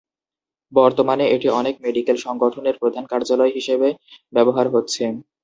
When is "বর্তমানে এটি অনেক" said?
0.73-1.75